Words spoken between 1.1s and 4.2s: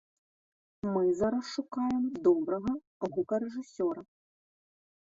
зараз шукаем добрага гукарэжысёра.